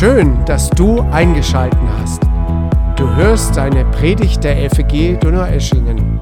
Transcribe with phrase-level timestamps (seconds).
[0.00, 2.22] Schön, dass du eingeschalten hast.
[2.96, 6.18] Du hörst eine Predigt der FEG Donaueschingen.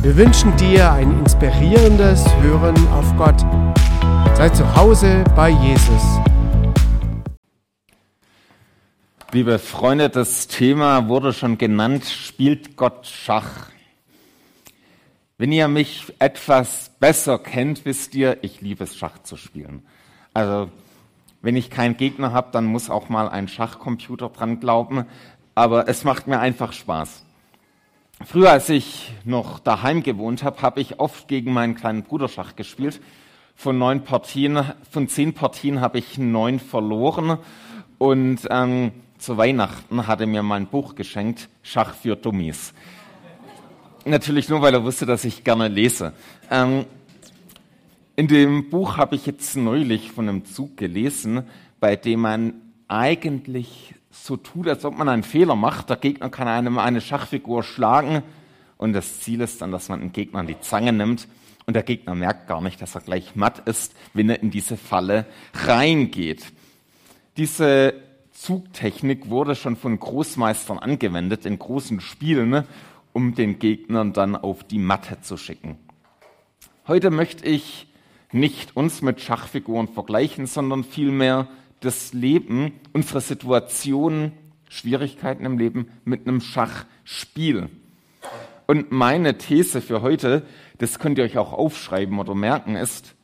[0.00, 3.38] Wir wünschen dir ein inspirierendes Hören auf Gott.
[4.38, 6.02] Sei zu Hause bei Jesus.
[9.32, 13.68] Liebe Freunde, das Thema wurde schon genannt, spielt Gott Schach.
[15.36, 19.82] Wenn ihr mich etwas besser kennt, wisst ihr, ich liebe es, Schach zu spielen.
[20.32, 20.70] Also,
[21.44, 25.04] wenn ich keinen Gegner habe, dann muss auch mal ein Schachcomputer dran glauben.
[25.54, 27.22] Aber es macht mir einfach Spaß.
[28.24, 32.56] Früher, als ich noch daheim gewohnt habe, habe ich oft gegen meinen kleinen Bruder Schach
[32.56, 32.98] gespielt.
[33.54, 37.36] Von neun Partien, von zehn Partien habe ich neun verloren.
[37.98, 42.72] Und ähm, zu Weihnachten hat er mir mein Buch geschenkt, Schach für Dummies.
[44.06, 46.14] Natürlich nur, weil er wusste, dass ich gerne lese.
[46.50, 46.86] Ähm,
[48.16, 51.44] in dem Buch habe ich jetzt neulich von einem Zug gelesen,
[51.80, 52.54] bei dem man
[52.88, 55.90] eigentlich so tut, als ob man einen Fehler macht.
[55.90, 58.22] Der Gegner kann einem eine Schachfigur schlagen
[58.76, 61.26] und das Ziel ist dann, dass man den Gegner an die Zange nimmt
[61.66, 64.76] und der Gegner merkt gar nicht, dass er gleich matt ist, wenn er in diese
[64.76, 66.44] Falle reingeht.
[67.36, 67.94] Diese
[68.32, 72.64] Zugtechnik wurde schon von Großmeistern angewendet in großen Spielen
[73.14, 75.78] um den Gegnern dann auf die Matte zu schicken.
[76.86, 77.86] Heute möchte ich
[78.34, 81.48] nicht uns mit Schachfiguren vergleichen, sondern vielmehr
[81.80, 84.32] das Leben, unsere Situationen,
[84.68, 87.68] Schwierigkeiten im Leben mit einem Schachspiel.
[88.66, 90.42] Und meine These für heute,
[90.78, 93.14] das könnt ihr euch auch aufschreiben oder merken, ist,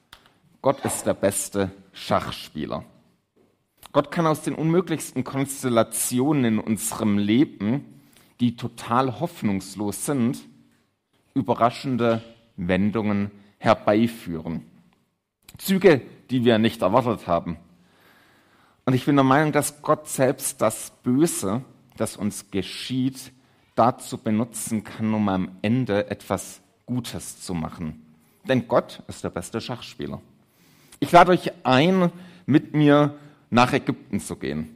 [0.62, 2.84] Gott ist der beste Schachspieler.
[3.92, 7.84] Gott kann aus den unmöglichsten Konstellationen in unserem Leben
[8.39, 10.39] die total hoffnungslos sind,
[11.34, 12.22] überraschende
[12.56, 14.69] Wendungen herbeiführen.
[15.58, 17.56] Züge, die wir nicht erwartet haben.
[18.84, 21.62] Und ich bin der Meinung, dass Gott selbst das Böse,
[21.96, 23.33] das uns geschieht,
[23.74, 28.02] dazu benutzen kann, um am Ende etwas Gutes zu machen.
[28.44, 30.20] Denn Gott ist der beste Schachspieler.
[30.98, 32.10] Ich lade euch ein,
[32.46, 33.14] mit mir
[33.48, 34.68] nach Ägypten zu gehen.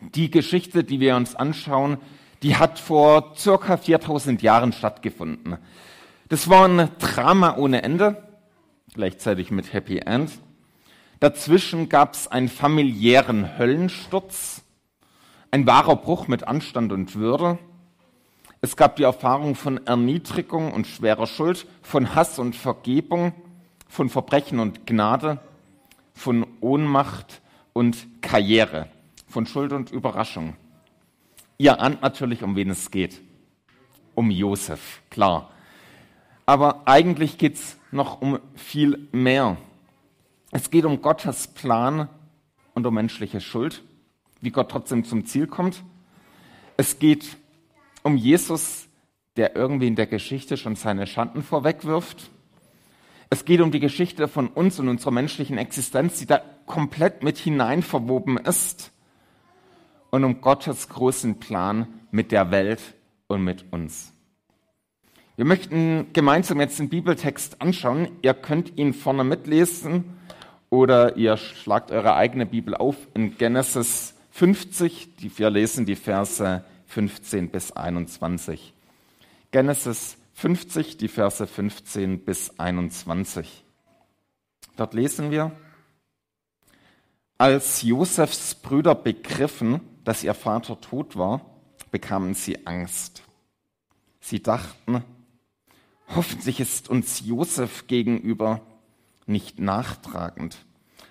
[0.00, 1.98] Die Geschichte, die wir uns anschauen,
[2.42, 5.58] die hat vor circa 4000 Jahren stattgefunden.
[6.28, 8.25] Das war ein Drama ohne Ende,
[8.94, 10.32] gleichzeitig mit Happy End.
[11.20, 14.62] Dazwischen gab es einen familiären Höllensturz,
[15.50, 17.58] ein wahrer Bruch mit Anstand und Würde.
[18.60, 23.32] Es gab die Erfahrung von Erniedrigung und schwerer Schuld, von Hass und Vergebung,
[23.88, 25.40] von Verbrechen und Gnade,
[26.14, 27.40] von Ohnmacht
[27.72, 28.88] und Karriere,
[29.28, 30.56] von Schuld und Überraschung.
[31.58, 33.22] Ihr ahnt natürlich, um wen es geht.
[34.14, 35.50] Um Josef, klar.
[36.44, 39.56] Aber eigentlich geht es noch um viel mehr.
[40.50, 42.08] Es geht um Gottes Plan
[42.74, 43.82] und um menschliche Schuld,
[44.40, 45.82] wie Gott trotzdem zum Ziel kommt.
[46.76, 47.36] Es geht
[48.02, 48.88] um Jesus,
[49.36, 52.30] der irgendwie in der Geschichte schon seine Schanden vorwegwirft.
[53.28, 57.38] Es geht um die Geschichte von uns und unserer menschlichen Existenz, die da komplett mit
[57.38, 58.92] hinein verwoben ist
[60.10, 62.80] und um Gottes großen Plan mit der Welt
[63.26, 64.12] und mit uns.
[65.36, 68.08] Wir möchten gemeinsam jetzt den Bibeltext anschauen.
[68.22, 70.16] Ihr könnt ihn vorne mitlesen
[70.70, 75.16] oder ihr schlagt eure eigene Bibel auf in Genesis 50.
[75.16, 78.72] Die, wir lesen die Verse 15 bis 21.
[79.50, 83.62] Genesis 50, die Verse 15 bis 21.
[84.76, 85.52] Dort lesen wir,
[87.36, 91.42] als Josefs Brüder begriffen, dass ihr Vater tot war,
[91.90, 93.22] bekamen sie Angst.
[94.20, 95.04] Sie dachten,
[96.14, 98.60] hoffentlich ist uns Josef gegenüber
[99.26, 100.56] nicht nachtragend,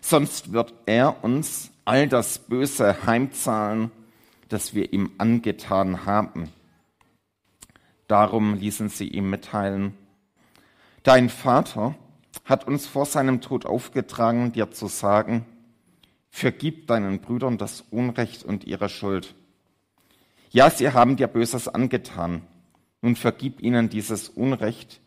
[0.02, 3.92] sonst wird er uns all das Böse heimzahlen,
[4.50, 6.50] das wir ihm angetan haben.
[8.08, 9.94] Darum ließen sie ihm mitteilen,
[11.04, 11.96] dein Vater
[12.44, 15.46] hat uns vor seinem Tod aufgetragen, dir zu sagen,
[16.36, 19.36] Vergib deinen Brüdern das Unrecht und ihre Schuld.
[20.50, 22.42] Ja, sie haben dir Böses angetan.
[23.06, 25.00] Nun vergib ihnen dieses Unrecht.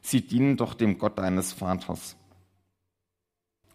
[0.00, 2.14] Sie dienen doch dem Gott deines Vaters.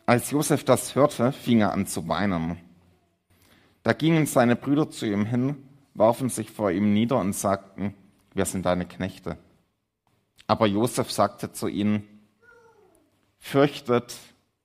[0.05, 2.57] Als Josef das hörte, fing er an zu weinen.
[3.83, 5.57] Da gingen seine Brüder zu ihm hin,
[5.93, 7.93] warfen sich vor ihm nieder und sagten,
[8.33, 9.37] wir sind deine Knechte.
[10.47, 12.07] Aber Josef sagte zu ihnen,
[13.39, 14.15] fürchtet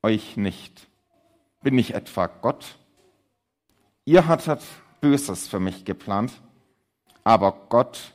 [0.04, 0.86] euch nicht
[1.62, 2.78] bin ich etwa Gott?
[4.04, 4.62] Ihr hattet
[5.00, 6.32] Böses für mich geplant,
[7.24, 8.14] aber Gott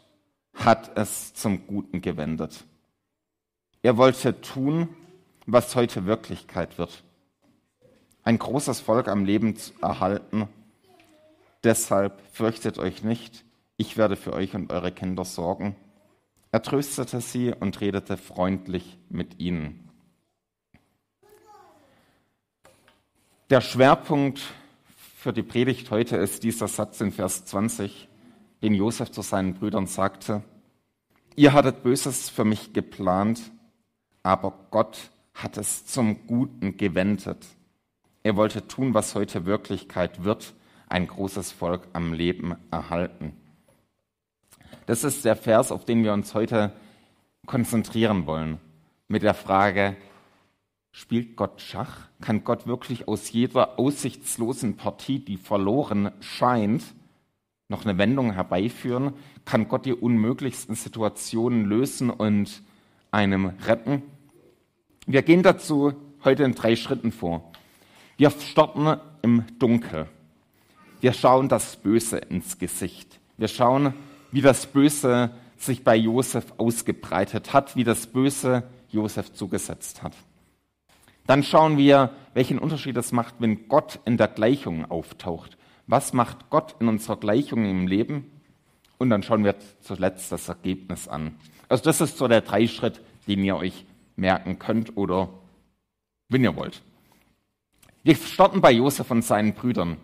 [0.55, 2.65] hat es zum Guten gewendet.
[3.81, 4.89] Er wollte tun,
[5.45, 7.03] was heute Wirklichkeit wird.
[8.23, 10.47] Ein großes Volk am Leben zu erhalten
[11.65, 13.43] Deshalb fürchtet euch nicht,
[13.75, 15.75] ich werde für euch und eure Kinder sorgen.
[16.51, 19.89] Er tröstete sie und redete freundlich mit ihnen.
[23.49, 24.41] Der Schwerpunkt
[25.17, 28.09] für die Predigt heute ist dieser Satz in Vers 20,
[28.65, 30.41] den Josef zu seinen Brüdern sagte.
[31.35, 33.51] Ihr hattet Böses für mich geplant,
[34.23, 37.45] aber Gott hat es zum Guten gewendet.
[38.23, 40.55] Er wollte tun, was heute Wirklichkeit wird,
[40.89, 43.33] ein großes Volk am Leben erhalten.
[44.87, 46.71] Das ist der Vers, auf den wir uns heute
[47.45, 48.57] konzentrieren wollen,
[49.07, 49.95] mit der Frage,
[50.91, 52.07] spielt Gott Schach?
[52.19, 56.83] Kann Gott wirklich aus jeder aussichtslosen Partie, die verloren scheint,
[57.67, 59.13] noch eine Wendung herbeiführen?
[59.43, 62.61] Kann Gott die unmöglichsten Situationen lösen und
[63.11, 64.03] einem retten?
[65.07, 67.51] Wir gehen dazu heute in drei Schritten vor.
[68.17, 70.07] Wir starten im Dunkel.
[71.01, 73.19] Wir schauen das Böse ins Gesicht.
[73.37, 73.93] Wir schauen,
[74.31, 80.13] wie das Böse sich bei Josef ausgebreitet hat, wie das Böse Josef zugesetzt hat.
[81.27, 85.57] Dann schauen wir, welchen Unterschied es macht, wenn Gott in der Gleichung auftaucht.
[85.87, 88.31] Was macht Gott in unserer Gleichung im Leben?
[88.97, 91.35] Und dann schauen wir zuletzt das Ergebnis an.
[91.69, 93.85] Also das ist so der Dreischritt, den ihr euch
[94.15, 95.29] merken könnt oder
[96.29, 96.81] wenn ihr wollt.
[98.03, 99.97] Wir starten bei Josef und seinen Brüdern.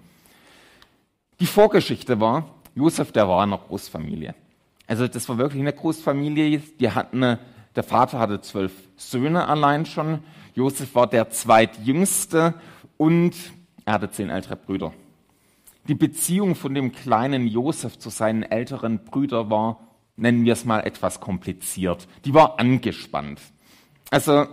[1.39, 4.35] Die Vorgeschichte war, Josef, der war in einer Großfamilie.
[4.87, 6.59] Also das war wirklich eine Großfamilie.
[6.79, 10.19] Die hatten, der Vater hatte zwölf Söhne allein schon.
[10.53, 12.55] Josef war der zweitjüngste
[12.97, 13.33] und
[13.85, 14.93] er hatte zehn ältere Brüder.
[15.91, 19.79] Die Beziehung von dem kleinen Josef zu seinen älteren Brüdern war,
[20.15, 22.07] nennen wir es mal, etwas kompliziert.
[22.23, 23.41] Die war angespannt.
[24.09, 24.45] Also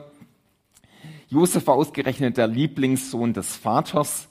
[1.28, 4.26] Josef war ausgerechnet der Lieblingssohn des Vaters.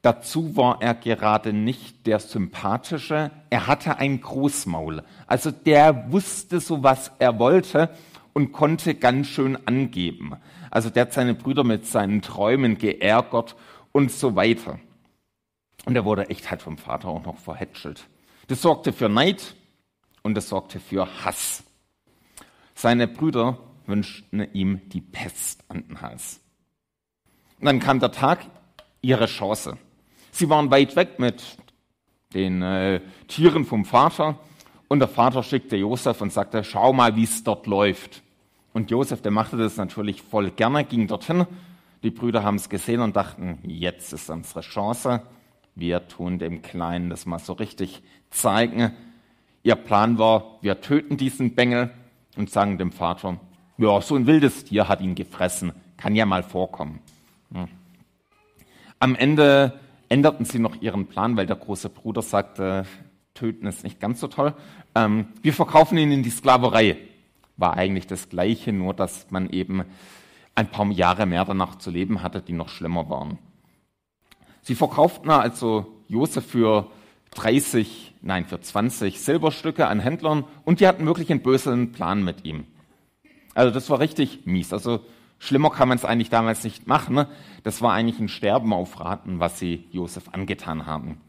[0.00, 3.32] Dazu war er gerade nicht der sympathische.
[3.50, 5.04] Er hatte ein Großmaul.
[5.26, 7.90] Also der wusste so, was er wollte
[8.32, 10.36] und konnte ganz schön angeben.
[10.70, 13.56] Also der hat seine Brüder mit seinen Träumen geärgert
[13.92, 14.78] und so weiter.
[15.86, 18.06] Und er wurde echt halt vom Vater auch noch verhätschelt.
[18.48, 19.54] Das sorgte für Neid
[20.22, 21.64] und das sorgte für Hass.
[22.74, 26.40] Seine Brüder wünschten ihm die Pest an den Hals.
[27.60, 28.44] Und dann kam der Tag,
[29.00, 29.78] ihre Chance.
[30.32, 31.56] Sie waren weit weg mit
[32.34, 34.38] den äh, Tieren vom Vater
[34.88, 38.22] und der Vater schickte Josef und sagte, schau mal, wie es dort läuft.
[38.72, 41.46] Und Josef, der machte das natürlich voll gerne, ging dorthin.
[42.02, 45.22] Die Brüder haben es gesehen und dachten, jetzt ist unsere Chance.
[45.76, 48.92] Wir tun dem Kleinen das mal so richtig zeigen.
[49.62, 51.90] Ihr Plan war, wir töten diesen Bengel
[52.36, 53.38] und sagen dem Vater,
[53.76, 55.72] ja, so ein wildes Tier hat ihn gefressen.
[55.98, 57.00] Kann ja mal vorkommen.
[57.52, 57.68] Hm.
[58.98, 59.78] Am Ende
[60.08, 62.86] änderten sie noch ihren Plan, weil der große Bruder sagte,
[63.34, 64.54] töten ist nicht ganz so toll.
[64.94, 66.96] Ähm, wir verkaufen ihn in die Sklaverei.
[67.58, 69.84] War eigentlich das Gleiche, nur dass man eben
[70.54, 73.38] ein paar Jahre mehr danach zu leben hatte, die noch schlimmer waren.
[74.66, 76.90] Sie verkauften also Josef für
[77.36, 82.44] 30, nein, für 20 Silberstücke an Händlern und die hatten wirklich einen bösen Plan mit
[82.44, 82.64] ihm.
[83.54, 84.72] Also das war richtig mies.
[84.72, 85.04] Also
[85.38, 87.14] schlimmer kann man es eigentlich damals nicht machen.
[87.14, 87.28] Ne?
[87.62, 91.20] Das war eigentlich ein Sterben auf Raten, was sie Josef angetan haben.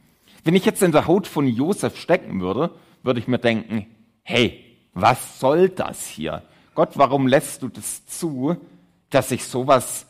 [0.44, 2.72] Wenn ich jetzt in der Haut von Josef stecken würde,
[3.04, 3.86] würde ich mir denken,
[4.24, 6.42] hey, was soll das hier?
[6.74, 8.58] Gott, warum lässt du das zu,
[9.12, 10.08] dass ich sowas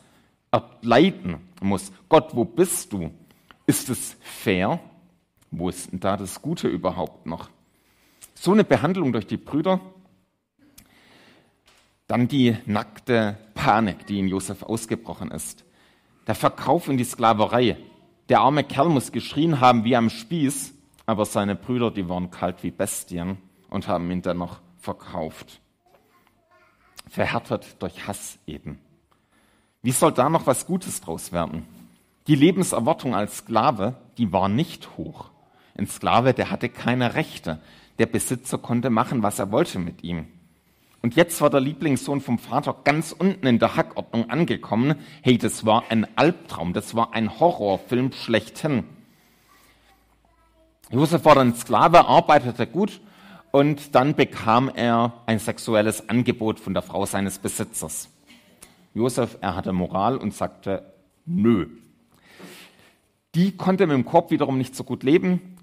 [0.49, 1.91] erleiden muss?
[2.09, 3.11] Gott, wo bist du?
[3.65, 4.79] Ist es fair?
[5.51, 7.49] Wo ist denn da das Gute überhaupt noch?
[8.35, 9.79] So eine Behandlung durch die Brüder,
[12.07, 15.65] dann die nackte Panik, die in Josef ausgebrochen ist.
[16.27, 17.77] Der Verkauf in die Sklaverei.
[18.29, 20.73] Der arme Kerl muss geschrien haben wie am Spieß,
[21.05, 23.37] aber seine Brüder, die waren kalt wie Bestien
[23.69, 25.61] und haben ihn dennoch verkauft.
[27.09, 28.79] Verhärtet durch Hass eben.
[29.87, 31.65] Wie soll da noch was Gutes draus werden?
[32.27, 35.29] Die Lebenserwartung als Sklave, die war nicht hoch.
[35.77, 37.59] Ein Sklave, der hatte keine Rechte.
[37.97, 40.27] Der Besitzer konnte machen, was er wollte mit ihm.
[41.01, 44.95] Und jetzt war der Lieblingssohn vom Vater ganz unten in der Hackordnung angekommen.
[45.21, 48.83] Hey, das war ein Albtraum, das war ein Horrorfilm schlechthin.
[50.89, 52.99] Josef war dann Sklave, arbeitete gut
[53.51, 58.09] und dann bekam er ein sexuelles Angebot von der Frau seines Besitzers.
[58.97, 60.91] Josef, er hatte Moral und sagte,
[61.25, 61.67] nö.
[63.35, 65.55] Die konnte mit dem Korb wiederum nicht so gut leben,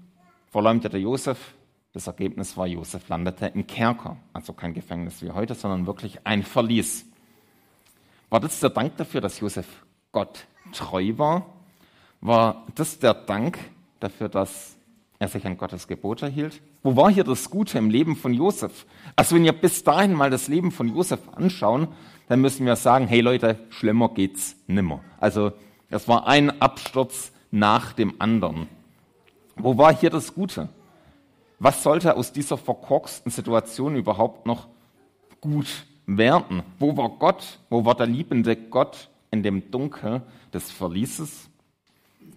[0.51, 1.53] verleumdete Josef,
[1.91, 6.43] das Ergebnis war, Josef landete im Kerker, also kein Gefängnis wie heute, sondern wirklich ein
[6.43, 7.05] Verlies.
[8.29, 9.67] War das der Dank dafür, dass Josef
[10.13, 11.45] Gott treu war?
[12.21, 13.59] War das der Dank
[13.99, 14.74] dafür, dass
[15.19, 16.61] er sich an Gottes Gebote hielt?
[16.83, 18.85] Wo war hier das Gute im Leben von Josef?
[19.15, 21.87] Also wenn wir bis dahin mal das Leben von Josef anschauen,
[22.27, 25.01] dann müssen wir sagen, hey Leute, schlimmer geht's nimmer.
[25.19, 25.53] Also
[25.89, 28.67] es war ein Absturz nach dem anderen.
[29.55, 30.69] Wo war hier das Gute?
[31.59, 34.67] Was sollte aus dieser verkorksten Situation überhaupt noch
[35.39, 36.63] gut werden?
[36.79, 37.59] Wo war Gott?
[37.69, 40.21] Wo war der liebende Gott in dem Dunkel
[40.53, 41.49] des Verlieses?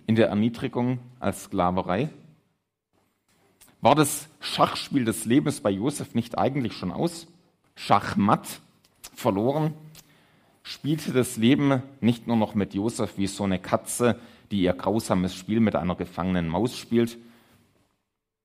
[0.07, 2.11] In der Erniedrigung als Sklaverei?
[3.81, 7.29] War das Schachspiel des Lebens bei Josef nicht eigentlich schon aus?
[7.77, 8.61] Schachmatt,
[9.15, 9.75] verloren?
[10.65, 14.19] Spielte das Leben nicht nur noch mit Josef wie so eine Katze,
[14.51, 17.19] die ihr grausames Spiel mit einer gefangenen Maus spielt?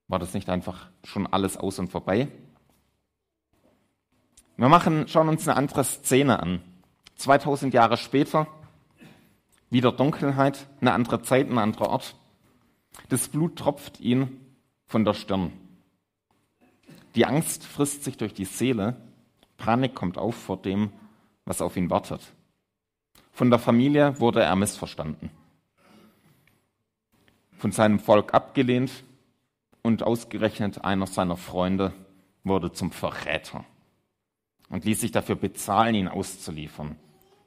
[0.08, 2.28] War das nicht einfach schon alles aus und vorbei?
[4.56, 6.62] Wir machen, schauen uns eine andere Szene an.
[7.16, 8.48] 2000 Jahre später,
[9.72, 12.16] wieder Dunkelheit, eine andere Zeit, ein anderer Ort.
[13.10, 14.43] Das Blut tropft ihn
[14.94, 15.52] von der Stirn.
[17.16, 18.96] Die Angst frisst sich durch die Seele,
[19.58, 20.92] Panik kommt auf vor dem,
[21.46, 22.22] was auf ihn wartet.
[23.32, 25.32] Von der Familie wurde er missverstanden,
[27.58, 28.92] von seinem Volk abgelehnt
[29.82, 31.92] und ausgerechnet einer seiner Freunde
[32.44, 33.66] wurde zum Verräter
[34.70, 36.98] und ließ sich dafür bezahlen, ihn auszuliefern.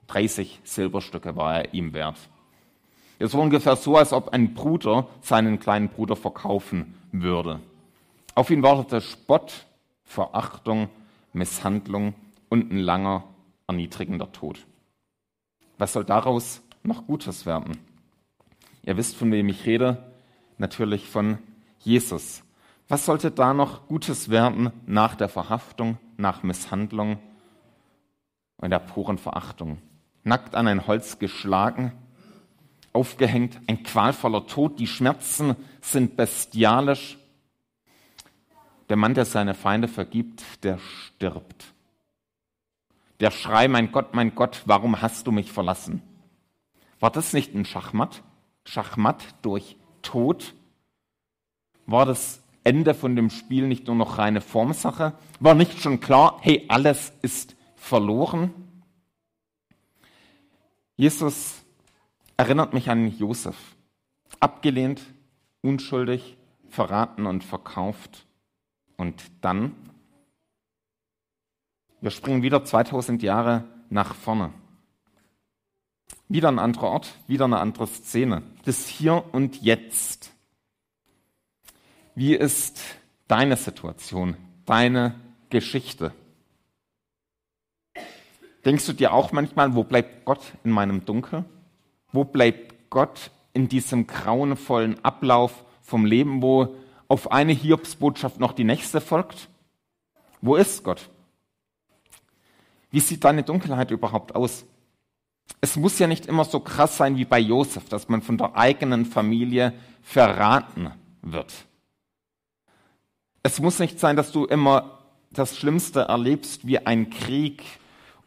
[0.09, 2.19] 30 Silberstücke war er ihm wert.
[3.19, 7.61] Es war ungefähr so, als ob ein Bruder seinen kleinen Bruder verkaufen würde.
[8.35, 9.67] Auf ihn wartete Spott,
[10.05, 10.89] Verachtung,
[11.33, 12.15] Misshandlung
[12.49, 13.25] und ein langer,
[13.67, 14.67] erniedrigender Tod.
[15.79, 17.79] Was soll daraus noch Gutes werden?
[18.83, 20.13] Ihr wisst, von wem ich rede,
[20.59, 21.39] natürlich von
[21.81, 22.43] Jesus.
[22.89, 27.19] Was sollte da noch Gutes werden nach der Verhaftung, nach Misshandlung
[28.59, 29.79] und der puren Verachtung?
[30.23, 31.93] Nackt an ein Holz geschlagen,
[32.97, 37.19] aufgehängt, ein qualvoller Tod, die Schmerzen sind bestialisch.
[38.89, 41.65] Der Mann, der seine Feinde vergibt, der stirbt.
[43.21, 46.03] Der Schrei, mein Gott, mein Gott, warum hast du mich verlassen?
[46.99, 48.23] War das nicht ein Schachmatt?
[48.65, 50.55] Schachmatt durch Tod?
[51.87, 55.13] War das Ende von dem Spiel nicht nur noch reine Formsache?
[55.39, 58.53] War nicht schon klar, hey, alles ist verloren?
[60.97, 61.66] Jesus
[62.37, 63.57] erinnert mich an Josef.
[64.41, 65.03] Abgelehnt,
[65.63, 66.37] unschuldig,
[66.69, 68.27] verraten und verkauft.
[68.97, 69.75] Und dann,
[72.01, 74.53] wir springen wieder 2000 Jahre nach vorne.
[76.29, 78.43] Wieder ein anderer Ort, wieder eine andere Szene.
[78.65, 80.33] Das Hier und Jetzt.
[82.15, 82.81] Wie ist
[83.29, 85.15] deine Situation, deine
[85.51, 86.13] Geschichte?
[88.65, 91.45] Denkst du dir auch manchmal, wo bleibt Gott in meinem Dunkel?
[92.17, 96.75] Wo bleibt Gott in diesem grauenvollen Ablauf vom Leben, wo
[97.09, 99.51] auf eine Hiobsbotschaft noch die nächste folgt?
[100.41, 101.11] Wo ist Gott?
[102.91, 104.65] Wie sieht deine Dunkelheit überhaupt aus?
[105.61, 108.57] Es muss ja nicht immer so krass sein wie bei Josef, dass man von der
[108.57, 111.53] eigenen Familie verraten wird.
[113.43, 115.01] Es muss nicht sein, dass du immer
[115.33, 117.63] das Schlimmste erlebst wie ein Krieg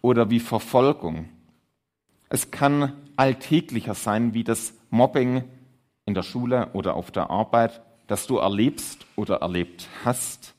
[0.01, 1.27] oder wie Verfolgung.
[2.29, 5.43] Es kann alltäglicher sein wie das Mobbing
[6.05, 10.53] in der Schule oder auf der Arbeit, das du erlebst oder erlebt hast,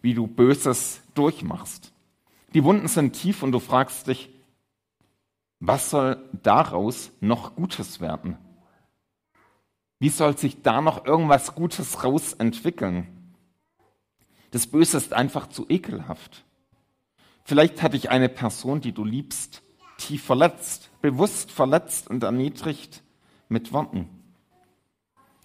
[0.00, 1.92] wie du Böses durchmachst.
[2.54, 4.30] Die Wunden sind tief und du fragst dich,
[5.60, 8.38] was soll daraus noch Gutes werden?
[9.98, 13.34] Wie soll sich da noch irgendwas Gutes rausentwickeln?
[14.50, 16.44] Das Böse ist einfach zu ekelhaft.
[17.44, 19.62] Vielleicht hat dich eine Person, die du liebst,
[20.00, 23.02] tief verletzt, bewusst verletzt und erniedrigt
[23.48, 24.08] mit Worten.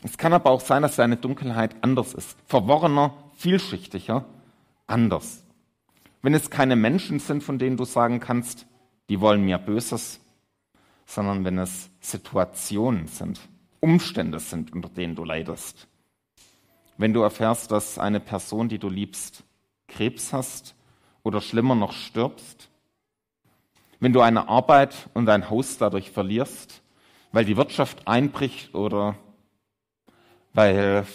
[0.04, 4.26] Es kann aber auch sein, dass deine Dunkelheit anders ist, verworrener, vielschichtiger,
[4.88, 5.44] anders.
[6.22, 8.66] Wenn es keine Menschen sind, von denen du sagen kannst,
[9.10, 10.20] die wollen mir Böses,
[11.06, 13.40] sondern wenn es Situationen sind,
[13.80, 15.88] Umstände sind, unter denen du leidest
[16.98, 19.44] wenn du erfährst, dass eine Person, die du liebst,
[19.88, 20.76] Krebs hast
[21.24, 22.70] oder schlimmer noch stirbst,
[24.06, 26.84] wenn du eine Arbeit und ein Haus dadurch verlierst,
[27.32, 29.16] weil die Wirtschaft einbricht oder
[30.54, 31.08] weil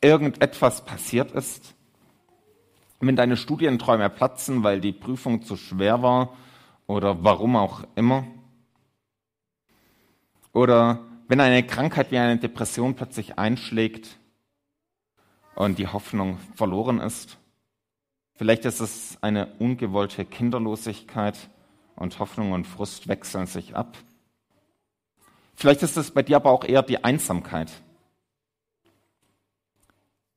[0.00, 1.74] irgendetwas passiert ist,
[3.00, 6.38] wenn deine Studienträume platzen, weil die Prüfung zu schwer war
[6.86, 8.24] oder warum auch immer,
[10.54, 14.16] oder wenn eine Krankheit wie eine Depression plötzlich einschlägt,
[15.54, 17.36] und die Hoffnung verloren ist.
[18.36, 21.50] Vielleicht ist es eine ungewollte Kinderlosigkeit
[21.98, 23.96] und Hoffnung und Frust wechseln sich ab.
[25.54, 27.70] Vielleicht ist es bei dir aber auch eher die Einsamkeit.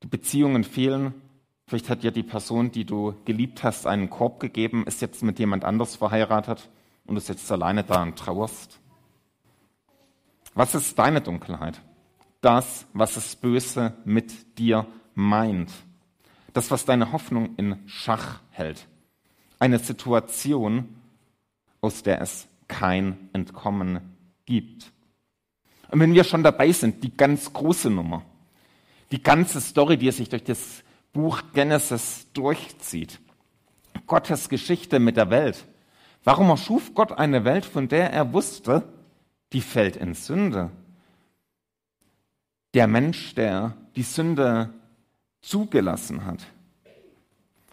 [0.04, 1.14] Die Beziehungen fehlen.
[1.68, 5.40] Vielleicht hat dir die Person, die du geliebt hast, einen Korb gegeben, ist jetzt mit
[5.40, 6.70] jemand anders verheiratet
[7.06, 8.80] und du sitzt alleine da und trauerst.
[10.54, 11.82] Was ist deine Dunkelheit?
[12.42, 15.72] Das, was das Böse mit dir meint.
[16.54, 18.88] Das, was deine Hoffnung in Schach hält.
[19.60, 21.01] Eine Situation,
[21.82, 24.00] aus der es kein Entkommen
[24.46, 24.92] gibt.
[25.90, 28.24] Und wenn wir schon dabei sind, die ganz große Nummer,
[29.12, 33.20] die ganze Story, die sich durch das Buch Genesis durchzieht,
[34.08, 35.66] Gottes Geschichte mit der Welt.
[36.24, 38.84] Warum erschuf Gott eine Welt, von der er wusste,
[39.52, 40.72] die fällt in Sünde?
[42.74, 44.74] Der Mensch, der die Sünde
[45.42, 46.46] zugelassen hat.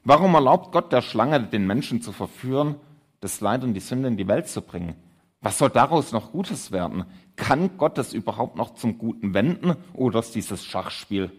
[0.03, 2.77] Warum erlaubt Gott der Schlange, den Menschen zu verführen,
[3.21, 4.95] das Leid und die Sünde in die Welt zu bringen?
[5.41, 7.05] Was soll daraus noch Gutes werden?
[7.37, 11.31] Kann Gott das überhaupt noch zum Guten wenden oder ist dieses Schachspiel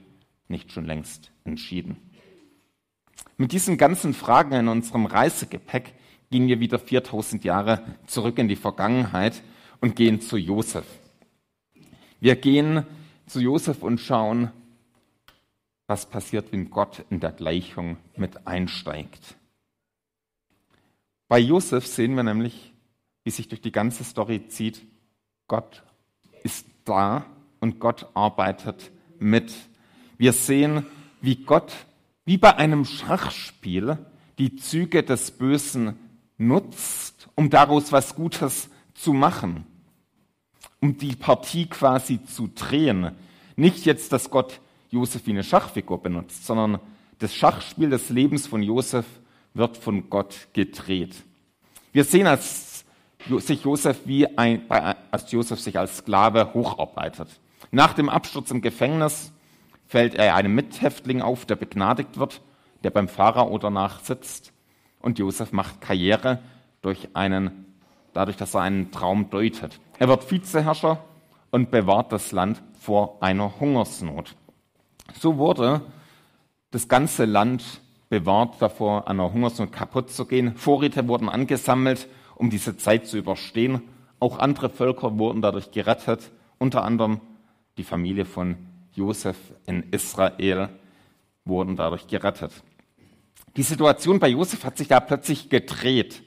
[0.48, 1.98] nicht schon längst entschieden?
[3.38, 5.94] Mit diesen ganzen Fragen in unserem Reisegepäck
[6.30, 9.42] gehen wir wieder 4000 Jahre zurück in die Vergangenheit
[9.82, 10.86] und gehen zu Josef.
[12.20, 12.86] Wir gehen
[13.26, 14.52] zu Josef und schauen,
[15.88, 19.36] was passiert, wenn Gott in der Gleichung mit einsteigt.
[21.30, 22.74] Bei Josef sehen wir nämlich,
[23.24, 24.82] wie sich durch die ganze Story zieht,
[25.48, 25.84] Gott
[26.44, 27.24] ist da
[27.60, 29.54] und Gott arbeitet mit.
[30.18, 30.88] Wir sehen,
[31.22, 31.72] wie Gott,
[32.26, 34.00] wie bei einem Schachspiel,
[34.40, 36.00] die Züge des Bösen
[36.40, 39.68] nutzt, um daraus was Gutes zu machen,
[40.82, 43.12] um die Partie quasi zu drehen.
[43.56, 46.80] Nicht jetzt, dass Gott Josef wie eine Schachfigur benutzt, sondern
[47.20, 49.06] das Schachspiel des Lebens von Josef
[49.60, 51.16] wird von Gott gedreht.
[51.92, 52.86] Wir sehen, als
[53.28, 57.28] sich Josef wie ein, als Josef sich als Sklave hocharbeitet.
[57.72, 59.32] Nach dem Absturz im Gefängnis
[59.86, 62.42] fällt er einem Mithäftling auf, der begnadigt wird,
[62.84, 64.54] der beim Pharao danach sitzt.
[65.00, 66.40] Und Josef macht Karriere
[66.82, 67.66] durch einen,
[68.14, 69.80] dadurch, dass er einen Traum deutet.
[69.98, 71.04] Er wird Vizeherrscher
[71.52, 74.36] und bewahrt das Land vor einer Hungersnot.
[75.20, 75.82] So wurde
[76.72, 80.56] das ganze Land bewahrt davor, an einer Hungersnot kaputt zu gehen.
[80.56, 83.82] Vorräte wurden angesammelt, um diese Zeit zu überstehen.
[84.20, 87.22] Auch andere Völker wurden dadurch gerettet, unter anderem
[87.78, 88.58] die Familie von
[88.94, 90.70] Josef in Israel
[91.46, 92.52] wurden dadurch gerettet.
[93.56, 96.24] Die Situation bei Josef hat sich da plötzlich gedreht.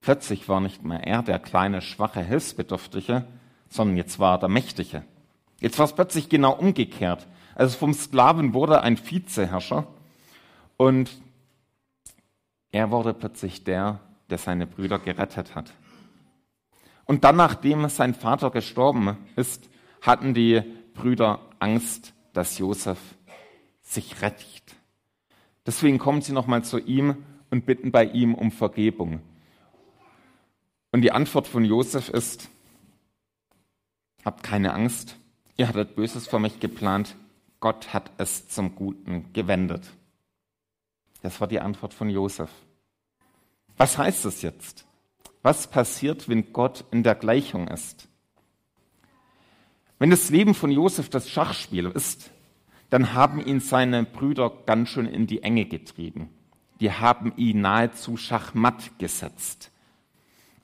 [0.00, 3.24] Plötzlich war nicht mehr er der kleine, schwache, Hilfsbedürftige,
[3.68, 5.04] sondern jetzt war er der Mächtige.
[5.60, 7.26] Jetzt war es plötzlich genau umgekehrt.
[7.54, 9.86] Also vom Sklaven wurde ein Vizeherrscher
[10.82, 11.22] und
[12.72, 15.72] er wurde plötzlich der, der seine Brüder gerettet hat.
[17.04, 20.60] Und dann, nachdem sein Vater gestorben ist, hatten die
[20.94, 22.98] Brüder Angst, dass Josef
[23.80, 24.74] sich rächt.
[25.64, 29.20] Deswegen kommen sie nochmal zu ihm und bitten bei ihm um Vergebung.
[30.90, 32.50] Und die Antwort von Josef ist,
[34.24, 35.16] habt keine Angst,
[35.56, 37.14] ihr hattet Böses vor mich geplant,
[37.60, 39.88] Gott hat es zum Guten gewendet.
[41.22, 42.50] Das war die Antwort von Josef.
[43.76, 44.86] Was heißt das jetzt?
[45.42, 48.08] Was passiert, wenn Gott in der Gleichung ist?
[49.98, 52.30] Wenn das Leben von Josef das Schachspiel ist,
[52.90, 56.28] dann haben ihn seine Brüder ganz schön in die Enge getrieben.
[56.80, 59.70] Die haben ihn nahezu schachmatt gesetzt.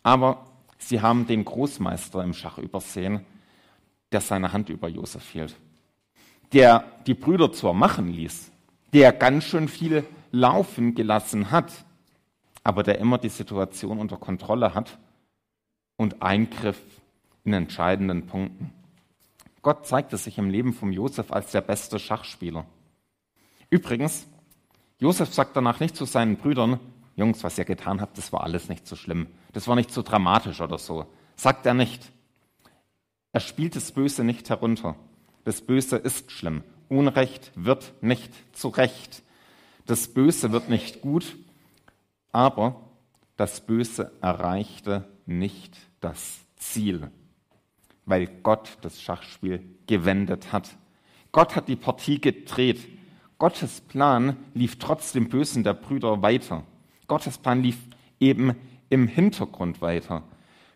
[0.03, 0.47] Aber
[0.79, 3.25] sie haben den Großmeister im Schach übersehen,
[4.13, 5.57] der seine Hand über Josef hielt
[6.53, 8.51] der die Brüder zwar machen ließ,
[8.93, 11.73] der ganz schön viel laufen gelassen hat,
[12.65, 14.99] aber der immer die Situation unter Kontrolle hat
[15.97, 16.81] und eingriff
[17.45, 18.73] in entscheidenden Punkten.
[19.63, 22.65] Gott zeigte sich im Leben von Josef als der beste Schachspieler.
[23.71, 24.27] Übrigens,
[24.99, 26.81] Josef sagt danach nicht zu seinen Brüdern,
[27.17, 29.27] Jungs, was ihr getan habt, das war alles nicht so schlimm.
[29.53, 31.05] Das war nicht so dramatisch oder so.
[31.35, 32.13] Sagt er nicht.
[33.33, 34.95] Er spielt das Böse nicht herunter.
[35.45, 36.63] Das Böse ist schlimm.
[36.89, 39.23] Unrecht wird nicht zu Recht.
[39.87, 41.37] Das Böse wird nicht gut,
[42.33, 42.81] aber
[43.37, 47.11] das Böse erreichte nicht das Ziel,
[48.05, 50.69] weil Gott das Schachspiel gewendet hat.
[51.33, 52.81] Gott hat die Partie gedreht.
[53.39, 56.65] Gottes Plan lief trotz dem Bösen der Brüder weiter.
[57.07, 57.79] Gottes Plan lief
[58.19, 58.57] eben
[58.91, 60.25] im Hintergrund weiter.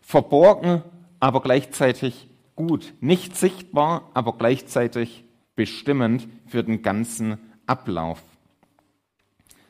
[0.01, 0.83] Verborgen,
[1.19, 5.23] aber gleichzeitig gut, nicht sichtbar, aber gleichzeitig
[5.55, 8.21] bestimmend für den ganzen Ablauf.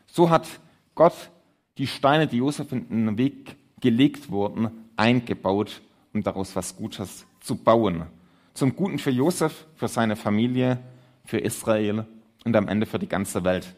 [0.07, 0.47] So hat
[0.95, 1.31] Gott
[1.77, 5.81] die Steine, die Josef in den Weg gelegt wurden, eingebaut,
[6.13, 8.05] um daraus was Gutes zu bauen.
[8.53, 10.79] Zum Guten für Josef, für seine Familie,
[11.25, 12.05] für Israel
[12.45, 13.73] und am Ende für die ganze Welt.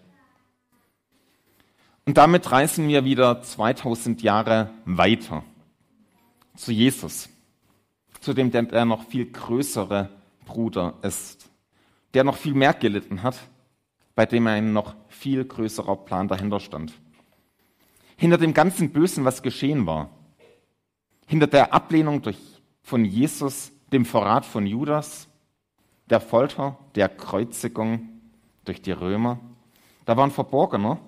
[2.06, 5.44] Und damit reisen wir wieder 2000 Jahre weiter
[6.56, 7.30] zu Jesus,
[8.20, 10.10] zu dem, der, noch viel größere
[10.46, 11.50] Bruder ist,
[12.16, 13.38] der noch viel mehr gelitten hat,
[14.16, 16.94] bei dem ein noch viel größerer Plan dahinter stand.
[18.16, 20.10] Hinter dem ganzen Bösen, was geschehen war,
[21.28, 22.40] hinter der Ablehnung durch,
[22.82, 25.28] von Jesus, dem Verrat von Judas,
[26.10, 28.10] der Folter, der Kreuzigung
[28.64, 29.40] durch die Römer,
[30.06, 31.00] da war ein verborgener,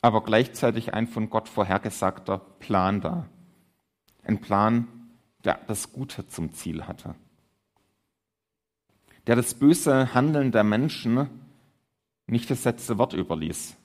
[0.00, 3.28] aber gleichzeitig ein von Gott vorhergesagter Plan da.
[4.24, 4.88] Ein Plan,
[5.44, 7.14] der das Gute zum Ziel hatte.
[9.26, 11.28] Der das böse Handeln der Menschen
[12.26, 13.76] nicht das letzte Wort überließ.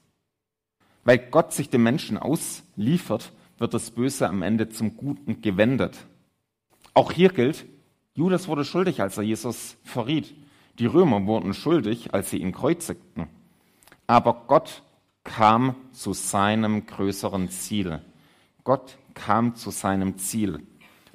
[1.04, 5.98] Weil Gott sich dem Menschen ausliefert, wird das Böse am Ende zum Guten gewendet.
[6.94, 7.66] Auch hier gilt,
[8.14, 10.34] Judas wurde schuldig, als er Jesus verriet.
[10.78, 13.28] Die Römer wurden schuldig, als sie ihn kreuzigten.
[14.08, 14.84] Aber Gott
[15.24, 18.02] kam zu seinem größeren Ziel.
[18.64, 20.66] Gott kam zu seinem Ziel.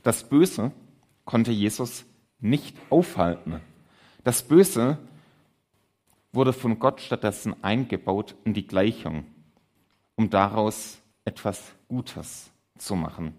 [0.02, 0.72] Das Böse
[1.24, 2.04] konnte Jesus
[2.40, 3.60] nicht aufhalten.
[4.24, 4.98] Das Böse
[6.32, 9.24] wurde von Gott stattdessen eingebaut in die Gleichung,
[10.16, 13.34] um daraus etwas Gutes zu machen.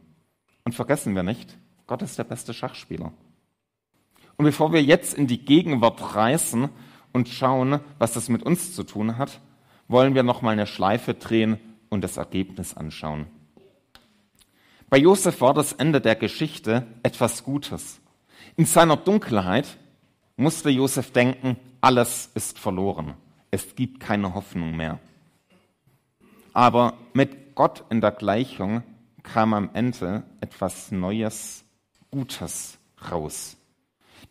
[0.64, 3.12] Und vergessen wir nicht, Gott ist der beste Schachspieler.
[4.38, 6.70] Und bevor wir jetzt in die Gegenwart reisen
[7.14, 9.40] und schauen, was das mit uns zu tun hat,
[9.88, 13.28] wollen wir noch mal eine Schleife drehen und das Ergebnis anschauen.
[14.90, 18.02] Bei Josef war das Ende der Geschichte etwas Gutes.
[18.56, 19.78] In seiner Dunkelheit
[20.38, 23.16] musste Josef denken, alles ist verloren.
[23.52, 25.00] Es gibt keine Hoffnung mehr.
[26.54, 28.84] Aber mit Gott in der Gleichung
[29.24, 31.64] kam am Ende etwas Neues,
[32.12, 32.78] Gutes
[33.12, 33.58] raus.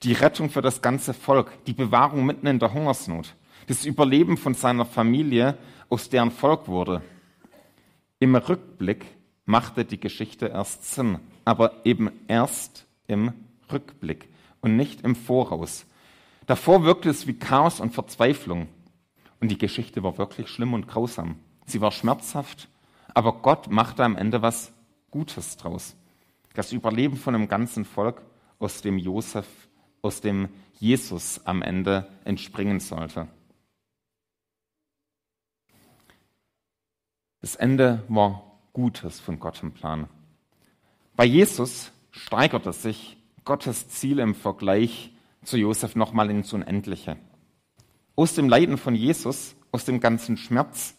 [0.02, 3.34] Die Rettung für das ganze Volk, die Bewahrung mitten in der Hungersnot,
[3.66, 5.56] das Überleben von seiner Familie,
[5.88, 7.02] aus deren Volk wurde.
[8.18, 9.04] Im Rückblick
[9.44, 13.32] machte die Geschichte erst Sinn, aber eben erst im
[13.70, 14.28] Rückblick
[14.60, 15.86] und nicht im Voraus.
[16.46, 18.68] Davor wirkte es wie Chaos und Verzweiflung.
[19.40, 21.36] Und die Geschichte war wirklich schlimm und grausam.
[21.66, 22.68] Sie war schmerzhaft,
[23.14, 24.72] aber Gott machte am Ende was
[25.10, 25.96] Gutes draus.
[26.54, 28.22] Das Überleben von einem ganzen Volk,
[28.58, 29.46] aus dem Josef,
[30.02, 33.28] aus dem Jesus am Ende entspringen sollte.
[37.40, 40.08] Das Ende war Gutes von Gott im Plan.
[41.16, 45.13] Bei Jesus steigerte sich Gottes Ziel im Vergleich
[45.44, 47.16] zu Josef nochmal ins Unendliche.
[48.16, 50.94] Aus dem Leiden von Jesus, aus dem ganzen Schmerz,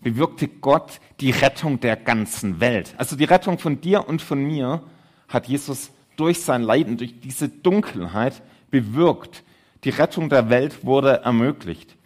[0.00, 2.94] bewirkte Gott die Rettung der ganzen Welt.
[2.98, 4.82] Also die Rettung von dir und von mir
[5.28, 9.44] hat Jesus durch sein Leiden, durch diese Dunkelheit bewirkt.
[9.84, 11.96] Die Rettung der Welt wurde ermöglicht.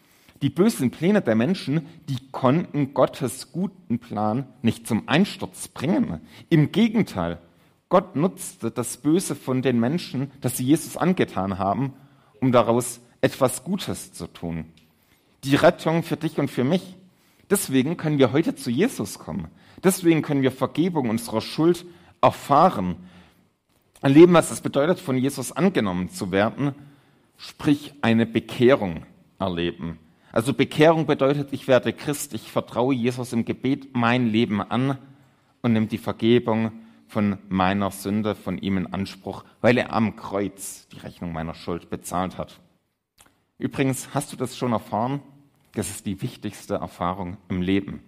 [0.42, 6.20] Die bösen Pläne der Menschen, die konnten Gottes guten Plan nicht zum Einsturz bringen.
[6.48, 7.38] Im Gegenteil,
[7.92, 11.92] Gott nutzte das Böse von den Menschen, das sie Jesus angetan haben,
[12.40, 14.64] um daraus etwas Gutes zu tun.
[15.44, 16.96] Die Rettung für dich und für mich.
[17.50, 19.48] Deswegen können wir heute zu Jesus kommen.
[19.85, 21.85] Deswegen können wir Vergebung unserer Schuld
[22.22, 22.96] erfahren.
[24.00, 26.74] Erleben, was es bedeutet, von Jesus angenommen zu werden,
[27.37, 29.05] sprich eine Bekehrung
[29.38, 29.98] erleben.
[30.33, 34.96] Also Bekehrung bedeutet, ich werde Christ, ich vertraue Jesus im Gebet mein Leben an
[35.61, 36.72] und nehme die Vergebung
[37.12, 41.90] von meiner Sünde von ihm in Anspruch, weil er am Kreuz die Rechnung meiner Schuld
[41.90, 42.59] bezahlt hat.
[43.59, 45.20] Übrigens, hast du das schon erfahren?
[45.75, 48.03] Das ist die wichtigste Erfahrung im Leben.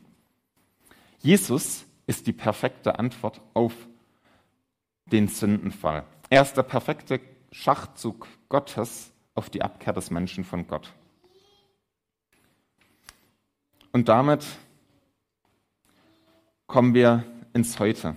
[1.18, 3.74] Jesus ist die perfekte Antwort auf
[5.04, 6.04] den Sündenfall.
[6.30, 7.20] Er ist der perfekte
[7.52, 10.94] Schachzug Gottes auf die Abkehr des Menschen von Gott.
[13.92, 14.46] Und damit
[16.66, 18.16] kommen wir ins Heute,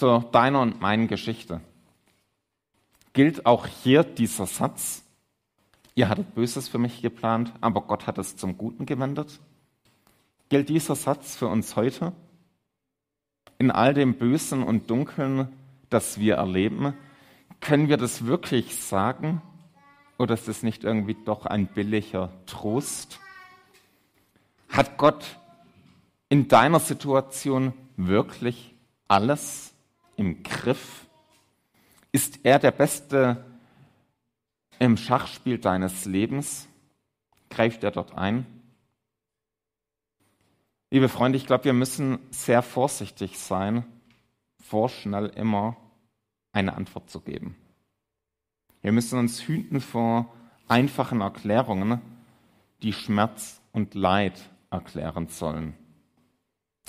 [0.00, 1.60] zu deiner und meinen Geschichte.
[3.12, 5.04] Gilt auch hier dieser Satz,
[5.94, 9.40] ihr hattet Böses für mich geplant, aber Gott hat es zum Guten gewendet?
[10.48, 12.14] Gilt dieser Satz für uns heute?
[13.58, 15.48] In all dem Bösen und Dunkeln,
[15.90, 16.94] das wir erleben,
[17.60, 19.42] können wir das wirklich sagen?
[20.16, 23.20] Oder ist es nicht irgendwie doch ein billiger Trost?
[24.70, 25.36] Hat Gott
[26.30, 28.74] in deiner Situation wirklich
[29.06, 29.69] alles
[30.20, 31.06] im Griff?
[32.12, 33.42] Ist er der Beste
[34.78, 36.68] im Schachspiel deines Lebens?
[37.48, 38.44] Greift er dort ein?
[40.90, 43.86] Liebe Freunde, ich glaube, wir müssen sehr vorsichtig sein,
[44.62, 45.76] vorschnell immer
[46.52, 47.56] eine Antwort zu geben.
[48.82, 50.30] Wir müssen uns hüten vor
[50.68, 52.02] einfachen Erklärungen,
[52.82, 55.74] die Schmerz und Leid erklären sollen.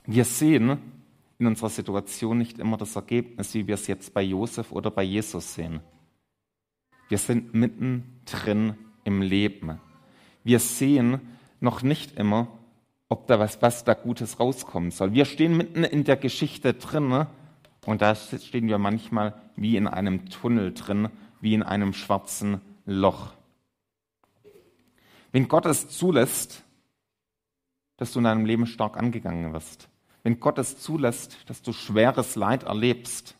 [0.06, 1.01] Wir sehen
[1.42, 5.04] in unserer Situation nicht immer das Ergebnis, wie wir es jetzt bei Josef oder bei
[5.04, 5.82] Jesus sehen.
[7.10, 9.80] Wir sind mittendrin im Leben.
[10.44, 11.20] Wir sehen
[11.60, 12.48] noch nicht immer,
[13.10, 15.14] ob da was, was da Gutes rauskommen soll.
[15.14, 17.26] Wir stehen mitten in der Geschichte drin
[17.86, 21.10] und da stehen wir manchmal wie in einem Tunnel drin,
[21.42, 23.34] wie in einem schwarzen Loch.
[25.32, 26.64] Wenn Gott es zulässt,
[27.98, 29.91] dass du in deinem Leben stark angegangen wirst,
[30.24, 33.36] wenn Gott es zulässt, dass du schweres Leid erlebst,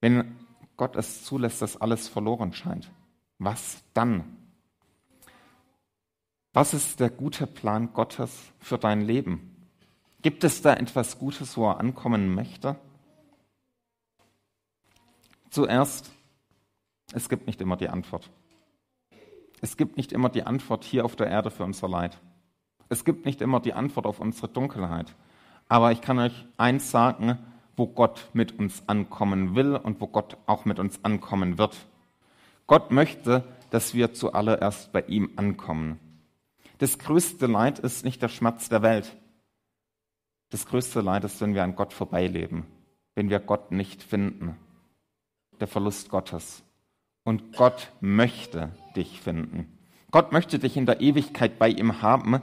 [0.00, 0.36] wenn
[0.76, 2.90] Gott es zulässt, dass alles verloren scheint,
[3.38, 4.36] was dann?
[6.52, 9.68] Was ist der gute Plan Gottes für dein Leben?
[10.22, 12.76] Gibt es da etwas Gutes, wo er ankommen möchte?
[15.50, 16.10] Zuerst,
[17.12, 18.30] es gibt nicht immer die Antwort.
[19.60, 22.18] Es gibt nicht immer die Antwort hier auf der Erde für unser Leid.
[22.90, 25.14] Es gibt nicht immer die Antwort auf unsere Dunkelheit.
[25.68, 27.38] Aber ich kann euch eins sagen,
[27.76, 31.76] wo Gott mit uns ankommen will und wo Gott auch mit uns ankommen wird.
[32.66, 36.00] Gott möchte, dass wir zuallererst bei ihm ankommen.
[36.78, 39.16] Das größte Leid ist nicht der Schmerz der Welt.
[40.50, 42.66] Das größte Leid ist, wenn wir an Gott vorbeileben,
[43.14, 44.56] wenn wir Gott nicht finden.
[45.60, 46.64] Der Verlust Gottes.
[47.22, 49.78] Und Gott möchte dich finden.
[50.10, 52.40] Gott möchte dich in der Ewigkeit bei ihm haben,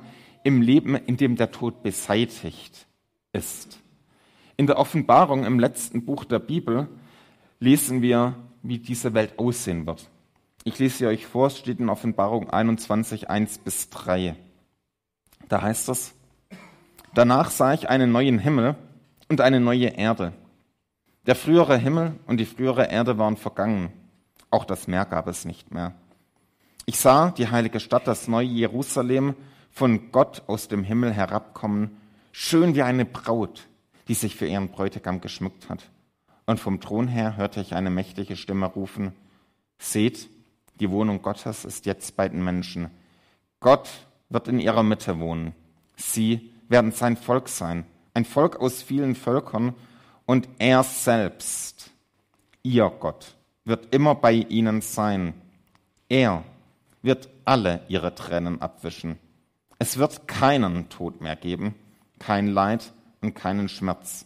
[0.47, 2.87] im Leben, in dem der Tod beseitigt
[3.33, 3.79] ist.
[4.55, 6.87] In der Offenbarung im letzten Buch der Bibel
[7.59, 8.33] lesen wir,
[8.63, 10.09] wie diese Welt aussehen wird.
[10.63, 14.37] Ich lese sie euch vor, es steht in Offenbarung 21, 1 bis 3.
[15.49, 16.13] Da heißt es,
[17.13, 18.77] danach sah ich einen neuen Himmel
[19.27, 20.31] und eine neue Erde.
[21.25, 23.91] Der frühere Himmel und die frühere Erde waren vergangen.
[24.49, 25.93] Auch das Meer gab es nicht mehr.
[26.85, 29.35] Ich sah die heilige Stadt, das neue Jerusalem,
[29.77, 31.97] von Gott aus dem Himmel herabkommen,
[32.31, 33.67] schön wie eine Braut,
[34.07, 35.91] die sich für ihren Bräutigam geschmückt hat.
[36.47, 39.13] Und vom Thron her hörte ich eine mächtige Stimme rufen,
[39.77, 40.29] Seht,
[40.79, 42.89] die Wohnung Gottes ist jetzt bei den Menschen.
[43.59, 43.87] Gott
[44.29, 45.53] wird in ihrer Mitte wohnen.
[45.95, 47.85] Sie werden sein Volk sein,
[48.15, 49.75] ein Volk aus vielen Völkern,
[50.25, 51.91] und er selbst,
[52.63, 55.35] ihr Gott, wird immer bei ihnen sein.
[56.09, 56.43] Er
[57.03, 59.19] wird alle ihre Tränen abwischen.
[59.79, 61.75] Es wird keinen Tod mehr geben,
[62.19, 64.25] kein Leid und keinen Schmerz.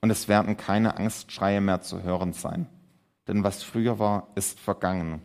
[0.00, 2.66] Und es werden keine Angstschreie mehr zu hören sein.
[3.28, 5.22] Denn was früher war, ist vergangen.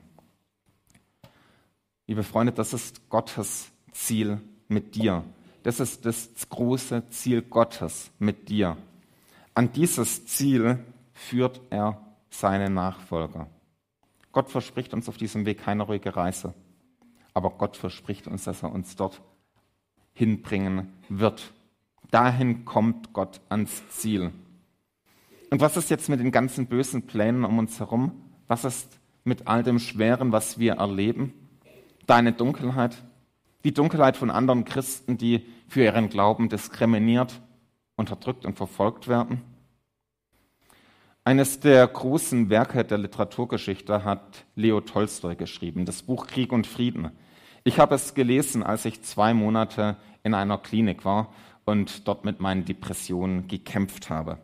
[2.06, 5.24] Liebe Freunde, das ist Gottes Ziel mit dir.
[5.64, 8.78] Das ist das große Ziel Gottes mit dir.
[9.56, 10.80] An dieses Ziel
[11.14, 12.00] führt er
[12.30, 13.48] seine Nachfolger.
[14.32, 16.54] Gott verspricht uns auf diesem Weg keine ruhige Reise,
[17.38, 19.22] aber Gott verspricht uns, dass er uns dort
[20.14, 21.54] hinbringen wird.
[22.10, 24.32] Dahin kommt Gott ans Ziel.
[25.52, 28.12] Und was ist jetzt mit den ganzen bösen Plänen um uns herum?
[28.48, 31.32] Was ist mit all dem Schweren, was wir erleben?
[32.08, 32.98] Deine Dunkelheit,
[33.64, 37.40] die Dunkelheit von anderen Christen, die für ihren Glauben diskriminiert,
[37.98, 39.44] unterdrückt und verfolgt werden?
[41.24, 47.12] Eines der großen Werke der Literaturgeschichte hat Leo Tolstoi geschrieben, das Buch Krieg und Frieden.
[47.68, 51.34] Ich habe es gelesen, als ich zwei Monate in einer Klinik war
[51.66, 54.38] und dort mit meinen Depressionen gekämpft habe.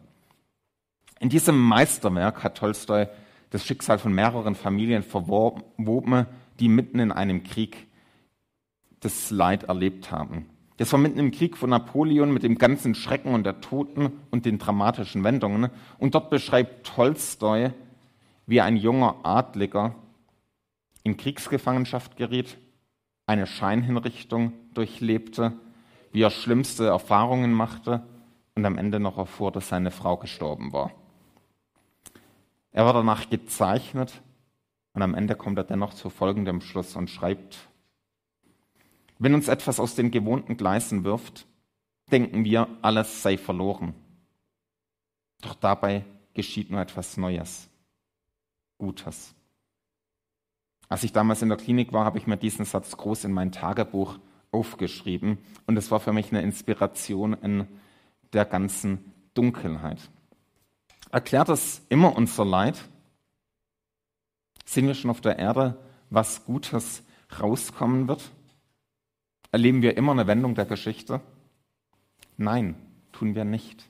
[1.22, 3.08] In diesem Meisterwerk hat Tolstoi
[3.50, 6.26] das Schicksal von mehreren Familien verwoben,
[6.60, 7.88] die mitten in einem Krieg
[9.00, 10.50] das Leid erlebt haben.
[10.76, 14.46] Das war mitten im Krieg von Napoleon mit dem ganzen Schrecken und der Toten und
[14.46, 15.70] den dramatischen Wendungen.
[15.98, 17.72] Und dort beschreibt Tolstoi,
[18.48, 19.96] wie ein junger Adliger
[21.04, 22.58] in Kriegsgefangenschaft geriet,
[23.26, 25.54] eine Scheinhinrichtung durchlebte,
[26.12, 28.06] wie er schlimmste Erfahrungen machte
[28.56, 30.92] und am Ende noch erfuhr, dass seine Frau gestorben war.
[32.72, 34.22] Er war danach gezeichnet
[34.94, 37.70] und am Ende kommt er dennoch zu folgendem Schluss und schreibt,
[39.20, 41.48] wenn uns etwas aus den gewohnten Gleisen wirft,
[42.12, 43.94] denken wir, alles sei verloren.
[45.42, 47.70] Doch dabei geschieht nur etwas Neues,
[48.78, 49.36] Gutes.
[50.90, 53.52] Als ich damals in der Klinik war, habe ich mir diesen Satz groß in mein
[53.52, 54.20] Tagebuch
[54.52, 57.68] aufgeschrieben und es war für mich eine Inspiration in
[58.34, 60.00] der ganzen Dunkelheit.
[61.12, 62.84] Erklärt es immer unser Leid?
[64.66, 65.78] Sehen wir schon auf der Erde,
[66.10, 67.04] was Gutes
[67.40, 68.32] rauskommen wird?
[69.52, 71.22] Erleben wir immer eine Wendung der Geschichte?
[72.38, 72.76] Nein,
[73.12, 73.88] tun wir nicht.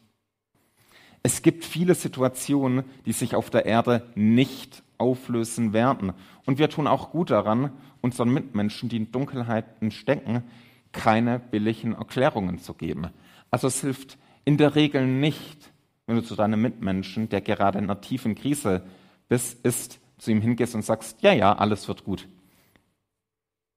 [1.24, 6.14] Es gibt viele Situationen, die sich auf der Erde nicht auflösen werden.
[6.46, 10.44] Und wir tun auch gut daran, unseren Mitmenschen, die in Dunkelheiten stecken,
[10.92, 13.08] keine billigen Erklärungen zu geben.
[13.50, 15.72] Also es hilft in der Regel nicht,
[16.06, 18.84] wenn du zu deinem Mitmenschen, der gerade in einer tiefen Krise
[19.30, 22.28] bist, ist, zu ihm hingehst und sagst, ja, ja, alles wird gut.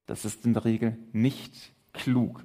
[0.06, 2.44] Das ist in der Regel nicht klug.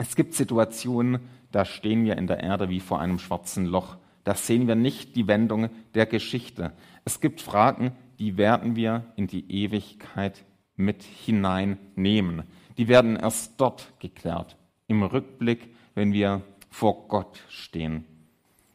[0.00, 1.18] Es gibt Situationen,
[1.50, 3.96] da stehen wir in der Erde wie vor einem schwarzen Loch.
[4.22, 6.72] Da sehen wir nicht die Wendung der Geschichte.
[7.04, 10.44] Es gibt Fragen, die werden wir in die Ewigkeit
[10.76, 12.44] mit hineinnehmen.
[12.78, 14.56] Die werden erst dort geklärt,
[14.86, 18.04] im Rückblick, wenn wir vor Gott stehen.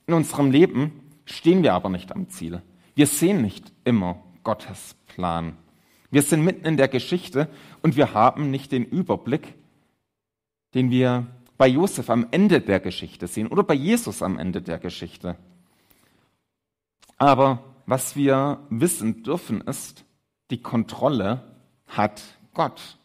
[0.08, 2.62] In unserem Leben stehen wir aber nicht am Ziel.
[2.96, 5.56] Wir sehen nicht immer Gottes Plan.
[6.12, 7.48] Wir sind mitten in der Geschichte
[7.82, 9.56] und wir haben nicht den Überblick,
[10.74, 14.80] den wir bei Josef am Ende der Geschichte sehen oder bei Jesus am Ende der
[14.80, 15.38] Geschichte.
[17.18, 20.04] Aber was wir wissen dürfen ist,
[20.52, 21.44] die Kontrolle
[21.88, 22.22] hat
[22.54, 22.98] Gott.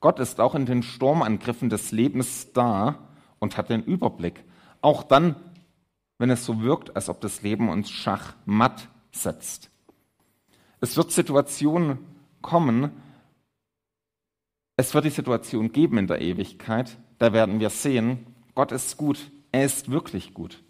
[0.00, 2.98] Gott ist auch in den Sturmangriffen des Lebens da
[3.38, 4.44] und hat den Überblick.
[4.80, 5.36] Auch dann,
[6.18, 9.70] wenn es so wirkt, als ob das Leben uns schachmatt setzt.
[10.80, 11.98] Es wird Situationen
[12.42, 12.90] kommen,
[14.76, 19.30] es wird die Situation geben in der Ewigkeit, da werden wir sehen, Gott ist gut,
[19.52, 20.62] er ist wirklich gut.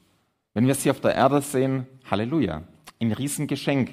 [0.54, 2.62] Wenn wir es hier auf der Erde sehen, Halleluja,
[3.00, 3.90] ein Riesengeschenk.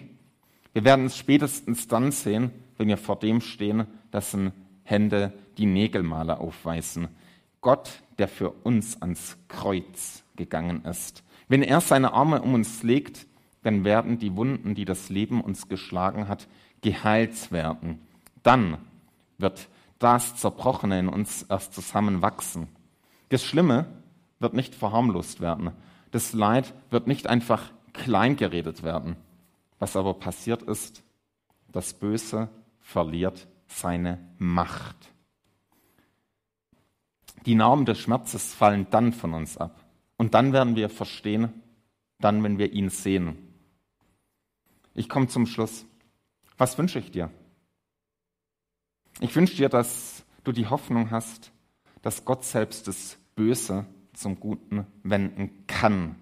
[0.71, 4.52] Wir werden es spätestens dann sehen, wenn wir vor dem stehen, dessen
[4.84, 7.10] Hände die Nägelmale aufweisen.
[7.62, 11.23] Gott, der für uns ans Kreuz gegangen ist.
[11.47, 13.26] Wenn er seine Arme um uns legt,
[13.63, 16.47] dann werden die Wunden, die das Leben uns geschlagen hat,
[16.82, 17.99] geheilt werden.
[18.43, 18.78] Dann
[19.38, 19.69] wird
[20.04, 22.68] das Zerbrochene in uns erst zusammenwachsen.
[23.30, 23.88] Das Schlimme
[24.39, 25.72] wird nicht verharmlost werden.
[26.12, 29.16] Das Leid wird nicht einfach kleingeredet werden.
[29.80, 31.04] Was aber passiert ist,
[31.72, 32.50] das Böse
[32.82, 34.98] verliert seine Macht.
[37.46, 39.86] Die Narben des Schmerzes fallen dann von uns ab.
[40.18, 41.63] Und dann werden wir verstehen,
[42.20, 43.38] dann, wenn wir ihn sehen.
[44.94, 45.86] Ich komme zum Schluss.
[46.58, 47.30] Was wünsche ich dir?
[49.19, 51.52] Ich wünsche dir, dass du die Hoffnung hast,
[52.02, 56.15] dass Gott selbst das Böse zum Guten wenden kann.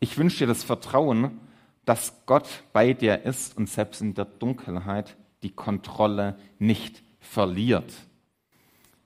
[0.00, 1.40] Ich wünsche dir das Vertrauen,
[1.84, 7.92] dass Gott bei dir ist und selbst in der Dunkelheit die Kontrolle nicht verliert.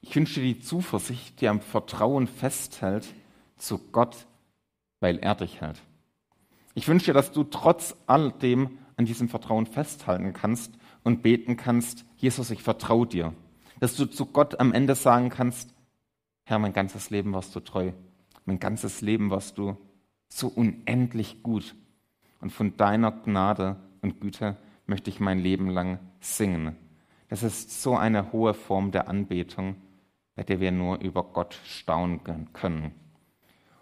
[0.01, 3.07] Ich wünsche dir die Zuversicht, die am Vertrauen festhält
[3.57, 4.27] zu Gott,
[5.01, 5.81] weil er dich hält.
[6.75, 11.57] Ich wünsche dir, dass du trotz all dem an diesem Vertrauen festhalten kannst und beten
[11.57, 13.35] kannst, Jesus, ich vertraue dir.
[13.79, 15.75] Dass du zu Gott am Ende sagen kannst,
[16.45, 17.93] Herr, mein ganzes Leben warst du treu.
[18.45, 19.77] Mein ganzes Leben warst du
[20.29, 21.75] so unendlich gut.
[22.41, 26.77] Und von deiner Gnade und Güte möchte ich mein Leben lang singen.
[27.29, 29.77] Das ist so eine hohe Form der Anbetung,
[30.35, 32.21] bei der wir nur über Gott staunen
[32.53, 32.93] können.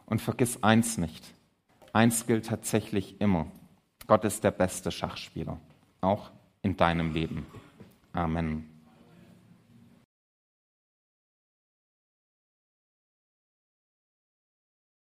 [0.05, 1.25] Und vergiss eins nicht.
[1.93, 3.47] Eins gilt tatsächlich immer.
[4.07, 5.59] Gott ist der beste Schachspieler,
[6.01, 6.31] auch
[6.69, 7.47] in deinem Leben.
[8.13, 8.78] Amen.